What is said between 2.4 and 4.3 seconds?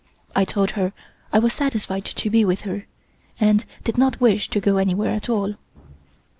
with her, and did not